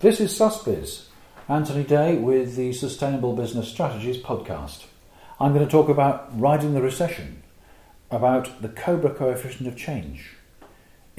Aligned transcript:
This 0.00 0.18
is 0.18 0.34
SUSBIZ, 0.34 1.08
Anthony 1.46 1.84
Day 1.84 2.16
with 2.16 2.56
the 2.56 2.72
Sustainable 2.72 3.34
Business 3.34 3.68
Strategies 3.68 4.16
podcast. 4.16 4.86
I'm 5.38 5.52
going 5.52 5.66
to 5.66 5.70
talk 5.70 5.90
about 5.90 6.40
riding 6.40 6.72
the 6.72 6.80
recession, 6.80 7.42
about 8.10 8.62
the 8.62 8.70
Cobra 8.70 9.12
coefficient 9.12 9.68
of 9.68 9.76
change. 9.76 10.36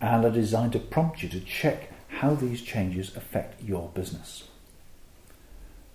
and 0.00 0.24
are 0.24 0.30
designed 0.30 0.72
to 0.72 0.78
prompt 0.78 1.22
you 1.22 1.28
to 1.28 1.40
check 1.40 1.90
how 2.08 2.34
these 2.34 2.62
changes 2.62 3.14
affect 3.16 3.62
your 3.62 3.90
business. 3.94 4.44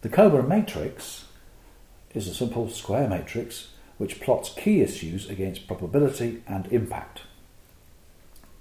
The 0.01 0.09
Cobra 0.09 0.43
matrix 0.43 1.24
is 2.15 2.27
a 2.27 2.33
simple 2.33 2.69
square 2.69 3.07
matrix 3.07 3.69
which 3.97 4.19
plots 4.19 4.53
key 4.53 4.81
issues 4.81 5.29
against 5.29 5.67
probability 5.67 6.43
and 6.47 6.67
impact. 6.71 7.21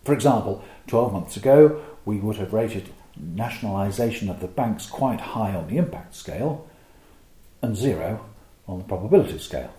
For 0.04 0.12
example, 0.12 0.62
12 0.86 1.12
months 1.12 1.36
ago, 1.36 1.82
we 2.04 2.18
would 2.18 2.36
have 2.36 2.52
rated 2.52 2.90
nationalisation 3.16 4.28
of 4.28 4.40
the 4.40 4.48
banks 4.48 4.86
quite 4.86 5.20
high 5.20 5.54
on 5.54 5.68
the 5.68 5.78
impact 5.78 6.14
scale, 6.14 6.68
and 7.62 7.76
zero 7.76 8.24
on 8.68 8.78
the 8.78 8.84
probability 8.84 9.38
scale. 9.38 9.72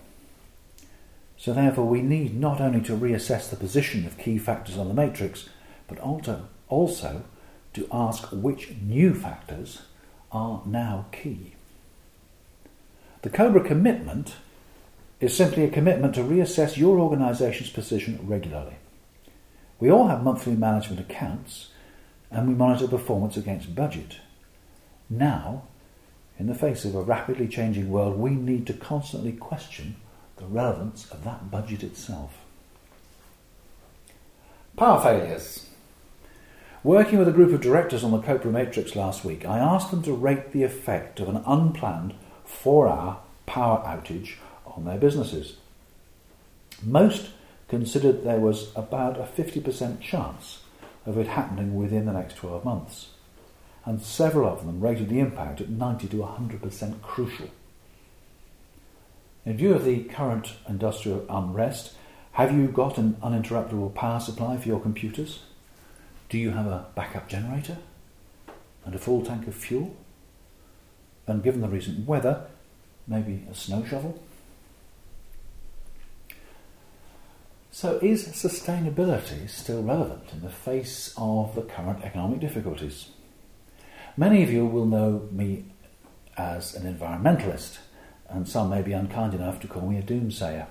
So, 1.38 1.54
therefore, 1.54 1.86
we 1.86 2.02
need 2.02 2.40
not 2.40 2.62
only 2.62 2.82
to 2.82 2.98
reassess 2.98 3.50
the 3.50 3.58
position 3.58 4.06
of 4.08 4.18
key 4.18 4.38
factors 4.38 4.78
on 4.78 4.88
the 4.88 4.94
matrix, 4.94 5.50
but 5.88 6.00
also 6.00 7.24
to 7.74 7.88
ask 7.92 8.30
which 8.32 8.72
new 8.82 9.14
factors 9.14 9.84
are 10.32 10.64
now 10.66 11.06
key. 11.12 11.56
The 13.26 13.32
COBRA 13.32 13.64
commitment 13.64 14.36
is 15.20 15.36
simply 15.36 15.64
a 15.64 15.72
commitment 15.72 16.14
to 16.14 16.22
reassess 16.22 16.78
your 16.78 17.00
organisation's 17.00 17.72
position 17.72 18.20
regularly. 18.22 18.76
We 19.80 19.90
all 19.90 20.10
have 20.10 20.22
monthly 20.22 20.54
management 20.54 21.00
accounts 21.00 21.70
and 22.30 22.48
we 22.48 22.54
monitor 22.54 22.88
performance 22.88 23.36
against 23.36 23.74
budget. 23.74 24.18
Now, 25.10 25.64
in 26.38 26.46
the 26.46 26.54
face 26.54 26.86
of 26.86 26.94
a 26.94 27.02
rapidly 27.02 27.48
changing 27.48 27.90
world, 27.90 28.16
we 28.16 28.30
need 28.30 28.68
to 28.68 28.74
constantly 28.74 29.32
question 29.32 29.96
the 30.38 30.46
relevance 30.46 31.10
of 31.10 31.24
that 31.24 31.50
budget 31.50 31.82
itself. 31.82 32.38
Power 34.78 35.02
failures. 35.02 35.66
Working 36.84 37.18
with 37.18 37.28
a 37.28 37.32
group 37.32 37.52
of 37.54 37.62
directors 37.62 38.04
on 38.04 38.12
the 38.12 38.22
Cobra 38.22 38.52
Matrix 38.52 38.96
last 38.96 39.26
week, 39.26 39.48
I 39.48 39.58
asked 39.58 39.90
them 39.90 40.04
to 40.04 40.14
rate 40.14 40.52
the 40.52 40.62
effect 40.62 41.20
of 41.20 41.28
an 41.28 41.42
unplanned 41.48 42.14
four 42.56 42.88
hour 42.88 43.20
power 43.46 43.84
outage 43.86 44.36
on 44.66 44.86
their 44.86 44.98
businesses. 44.98 45.58
Most 46.82 47.30
considered 47.68 48.24
there 48.24 48.40
was 48.40 48.72
about 48.76 49.20
a 49.20 49.24
50% 49.24 50.02
chance 50.02 50.60
of 51.06 51.18
it 51.18 51.28
happening 51.28 51.76
within 51.76 52.06
the 52.06 52.14
next 52.14 52.36
12 52.38 52.66
months 52.66 53.10
and 53.86 54.02
several 54.02 54.50
of 54.50 54.66
them 54.66 54.82
rated 54.82 55.10
the 55.10 55.20
impact 55.20 55.62
at 55.62 55.70
90 55.70 56.08
to 56.08 56.18
100% 56.18 57.02
crucial. 57.02 57.50
In 59.46 59.58
view 59.58 59.76
of 59.76 59.86
the 59.86 60.04
current 60.06 60.54
industrial 60.68 61.24
unrest, 61.30 61.94
have 62.32 62.52
you 62.52 62.68
got 62.68 62.98
an 62.98 63.16
uninterruptible 63.24 63.94
power 63.94 64.20
supply 64.20 64.58
for 64.58 64.68
your 64.68 64.80
computers? 64.80 65.44
Do 66.30 66.40
you 66.40 66.50
have 66.52 66.66
a 66.66 66.88
backup 66.96 67.30
generator? 67.30 67.78
And 68.84 68.96
a 68.96 68.98
full 68.98 69.24
tank 69.24 69.48
of 69.48 69.54
fuel? 69.54 69.96
And 71.28 71.44
given 71.44 71.62
the 71.62 71.68
recent 71.68 72.08
weather, 72.08 72.46
maybe 73.08 73.46
a 73.50 73.56
snow 73.56 73.84
shovel? 73.84 74.22
So, 77.72 78.00
is 78.02 78.28
sustainability 78.30 79.50
still 79.50 79.84
relevant 79.84 80.32
in 80.32 80.42
the 80.42 80.50
face 80.50 81.14
of 81.18 81.56
the 81.56 81.62
current 81.62 82.04
economic 82.04 82.40
difficulties? 82.40 83.10
Many 84.16 84.44
of 84.44 84.50
you 84.50 84.66
will 84.66 84.86
know 84.86 85.28
me 85.32 85.66
as 86.38 86.74
an 86.74 86.84
environmentalist, 86.94 87.80
and 88.30 88.48
some 88.48 88.70
may 88.70 88.82
be 88.82 88.94
unkind 88.94 89.34
enough 89.34 89.60
to 89.60 89.68
call 89.68 89.88
me 89.88 89.98
a 89.98 90.02
doomsayer. 90.02 90.68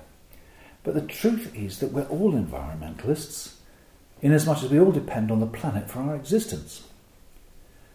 But 0.82 0.94
the 0.94 1.03
truth 1.03 1.54
is 1.54 1.78
that 1.81 1.92
we're 1.92 2.04
all 2.04 2.32
environmentalists, 2.32 3.56
inasmuch 4.22 4.62
as 4.62 4.71
we 4.71 4.81
all 4.81 4.92
depend 4.92 5.31
on 5.31 5.41
the 5.41 5.47
planet 5.47 5.91
for 5.91 6.00
our 6.00 6.16
existence. 6.16 6.84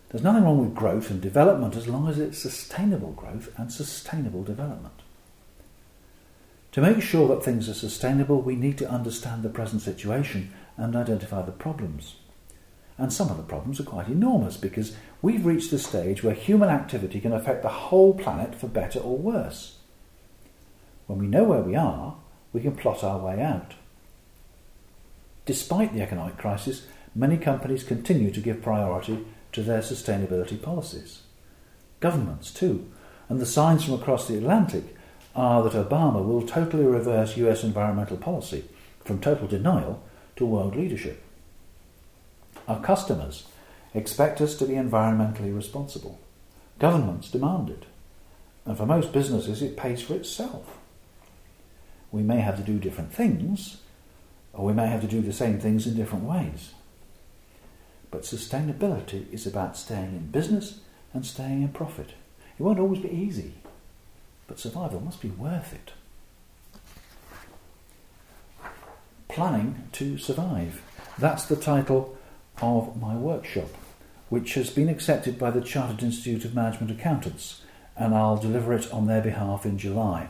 There's 0.09 0.23
nothing 0.23 0.43
wrong 0.43 0.59
with 0.59 0.75
growth 0.75 1.11
and 1.11 1.21
development 1.21 1.75
as 1.75 1.87
long 1.87 2.07
as 2.07 2.17
it's 2.17 2.39
sustainable 2.39 3.11
growth 3.11 3.53
and 3.57 3.71
sustainable 3.71 4.43
development. 4.43 5.01
To 6.71 6.81
make 6.81 7.01
sure 7.01 7.27
that 7.27 7.43
things 7.43 7.69
are 7.69 7.73
sustainable, 7.73 8.41
we 8.41 8.55
need 8.55 8.77
to 8.79 8.89
understand 8.89 9.43
the 9.43 9.49
present 9.49 9.81
situation 9.81 10.51
and 10.77 10.95
identify 10.95 11.41
the 11.43 11.51
problems. 11.51 12.15
And 12.97 13.13
some 13.13 13.29
of 13.29 13.37
the 13.37 13.43
problems 13.43 13.79
are 13.79 13.83
quite 13.83 14.07
enormous 14.07 14.57
because 14.57 14.95
we've 15.21 15.45
reached 15.45 15.71
the 15.71 15.79
stage 15.79 16.23
where 16.23 16.33
human 16.33 16.69
activity 16.69 17.21
can 17.21 17.33
affect 17.33 17.61
the 17.61 17.69
whole 17.69 18.13
planet 18.13 18.55
for 18.55 18.67
better 18.67 18.99
or 18.99 19.17
worse. 19.17 19.77
When 21.07 21.19
we 21.19 21.27
know 21.27 21.43
where 21.43 21.61
we 21.61 21.75
are, 21.75 22.17
we 22.51 22.61
can 22.61 22.75
plot 22.75 23.03
our 23.03 23.19
way 23.19 23.41
out. 23.41 23.75
Despite 25.45 25.93
the 25.93 26.01
economic 26.01 26.37
crisis, 26.37 26.87
many 27.15 27.37
companies 27.37 27.83
continue 27.83 28.31
to 28.31 28.41
give 28.41 28.61
priority 28.61 29.25
to 29.51 29.61
their 29.61 29.81
sustainability 29.81 30.61
policies. 30.61 31.21
Governments, 31.99 32.53
too, 32.53 32.89
and 33.27 33.39
the 33.39 33.45
signs 33.45 33.83
from 33.83 33.95
across 33.95 34.27
the 34.27 34.37
Atlantic 34.37 34.95
are 35.35 35.63
that 35.63 35.89
Obama 35.89 36.25
will 36.25 36.45
totally 36.45 36.85
reverse 36.85 37.37
US 37.37 37.63
environmental 37.63 38.17
policy 38.17 38.65
from 39.03 39.19
total 39.19 39.47
denial 39.47 40.03
to 40.35 40.45
world 40.45 40.75
leadership. 40.75 41.23
Our 42.67 42.79
customers 42.81 43.45
expect 43.93 44.41
us 44.41 44.55
to 44.55 44.65
be 44.65 44.73
environmentally 44.73 45.55
responsible. 45.55 46.19
Governments 46.77 47.31
demand 47.31 47.69
it. 47.69 47.85
And 48.65 48.77
for 48.77 48.85
most 48.85 49.11
businesses, 49.11 49.61
it 49.61 49.77
pays 49.77 50.01
for 50.01 50.13
itself. 50.13 50.77
We 52.11 52.21
may 52.21 52.39
have 52.39 52.57
to 52.57 52.63
do 52.63 52.77
different 52.77 53.13
things, 53.13 53.77
or 54.53 54.65
we 54.65 54.73
may 54.73 54.87
have 54.87 55.01
to 55.01 55.07
do 55.07 55.21
the 55.21 55.33
same 55.33 55.59
things 55.59 55.87
in 55.87 55.95
different 55.95 56.25
ways. 56.25 56.73
But 58.11 58.23
sustainability 58.23 59.31
is 59.31 59.45
about 59.45 59.77
staying 59.77 60.15
in 60.15 60.31
business 60.31 60.79
and 61.13 61.25
staying 61.25 61.61
in 61.61 61.69
profit. 61.69 62.13
It 62.57 62.63
won't 62.63 62.79
always 62.79 62.99
be 62.99 63.09
easy, 63.09 63.53
but 64.47 64.59
survival 64.59 64.99
must 64.99 65.21
be 65.21 65.29
worth 65.29 65.73
it. 65.73 65.93
Planning 69.27 69.87
to 69.93 70.17
Survive. 70.17 70.81
That's 71.17 71.45
the 71.45 71.55
title 71.55 72.17
of 72.61 72.99
my 72.99 73.15
workshop, 73.15 73.69
which 74.29 74.55
has 74.55 74.69
been 74.69 74.89
accepted 74.89 75.37
by 75.37 75.51
the 75.51 75.61
Chartered 75.61 76.03
Institute 76.03 76.45
of 76.45 76.55
Management 76.55 76.91
Accountants, 76.91 77.61
and 77.95 78.15
I'll 78.15 78.37
deliver 78.37 78.73
it 78.73 78.91
on 78.91 79.05
their 79.05 79.21
behalf 79.21 79.65
in 79.65 79.77
July. 79.77 80.29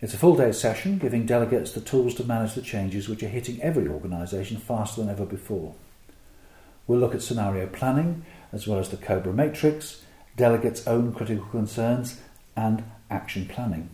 It's 0.00 0.12
a 0.12 0.18
full 0.18 0.36
day 0.36 0.52
session 0.52 0.98
giving 0.98 1.24
delegates 1.24 1.72
the 1.72 1.80
tools 1.80 2.14
to 2.16 2.24
manage 2.24 2.54
the 2.54 2.60
changes 2.60 3.08
which 3.08 3.22
are 3.22 3.28
hitting 3.28 3.60
every 3.62 3.88
organisation 3.88 4.58
faster 4.58 5.00
than 5.00 5.10
ever 5.10 5.24
before. 5.24 5.74
We'll 6.86 7.00
look 7.00 7.14
at 7.14 7.22
scenario 7.22 7.66
planning, 7.66 8.24
as 8.52 8.66
well 8.66 8.78
as 8.78 8.88
the 8.88 8.96
COBRA 8.96 9.32
matrix, 9.32 10.02
delegates' 10.36 10.86
own 10.86 11.12
critical 11.12 11.46
concerns, 11.46 12.20
and 12.56 12.84
action 13.10 13.46
planning. 13.46 13.90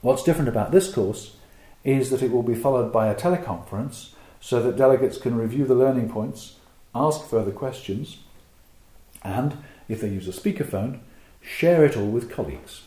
What's 0.00 0.22
different 0.22 0.48
about 0.48 0.70
this 0.70 0.92
course 0.92 1.36
is 1.84 2.10
that 2.10 2.22
it 2.22 2.30
will 2.30 2.42
be 2.42 2.54
followed 2.54 2.92
by 2.92 3.08
a 3.08 3.14
teleconference 3.14 4.10
so 4.40 4.62
that 4.62 4.76
delegates 4.76 5.18
can 5.18 5.36
review 5.36 5.66
the 5.66 5.74
learning 5.74 6.10
points, 6.10 6.56
ask 6.94 7.26
further 7.26 7.50
questions, 7.50 8.18
and, 9.22 9.58
if 9.88 10.00
they 10.00 10.08
use 10.08 10.28
a 10.28 10.40
speakerphone, 10.40 11.00
share 11.40 11.84
it 11.84 11.96
all 11.96 12.06
with 12.06 12.30
colleagues. 12.30 12.82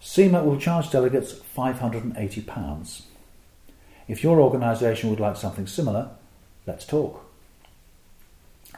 CIMA 0.00 0.42
will 0.42 0.58
charge 0.58 0.90
delegates 0.90 1.32
£580. 1.32 3.02
If 4.08 4.22
your 4.22 4.40
organisation 4.40 5.10
would 5.10 5.20
like 5.20 5.36
something 5.36 5.66
similar, 5.66 6.10
let's 6.66 6.84
talk. 6.84 7.25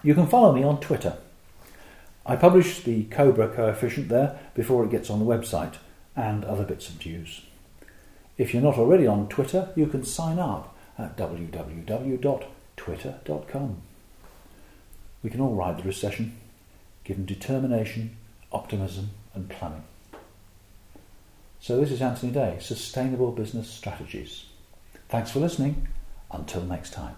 You 0.03 0.15
can 0.15 0.27
follow 0.27 0.53
me 0.53 0.62
on 0.62 0.81
Twitter. 0.81 1.17
I 2.25 2.37
publish 2.37 2.83
the 2.83 3.05
Cobra 3.05 3.49
coefficient 3.49 4.09
there 4.09 4.39
before 4.55 4.85
it 4.85 4.91
gets 4.91 5.11
on 5.11 5.19
the 5.19 5.25
website 5.25 5.75
and 6.15 6.45
other 6.45 6.65
bits 6.65 6.89
of 6.89 7.05
news. 7.05 7.43
If 8.37 8.53
you're 8.53 8.62
not 8.62 8.79
already 8.79 9.06
on 9.06 9.29
Twitter, 9.29 9.71
you 9.75 9.87
can 9.87 10.05
sign 10.05 10.39
up 10.39 10.77
at 10.99 11.17
www.twitter.com. 11.17 13.83
We 15.23 15.31
can 15.31 15.41
all 15.41 15.55
ride 15.55 15.79
the 15.79 15.85
recession, 15.85 16.37
given 17.05 17.25
determination, 17.25 18.17
optimism, 18.53 19.11
and 19.35 19.49
planning. 19.49 19.85
So, 21.61 21.81
this 21.81 21.91
is 21.91 22.00
Anthony 22.00 22.31
Day, 22.31 22.59
Sustainable 22.61 23.33
Business 23.33 23.69
Strategies. 23.69 24.45
Thanks 25.09 25.33
for 25.33 25.41
listening. 25.41 25.89
Until 26.31 26.62
next 26.62 26.93
time. 26.93 27.17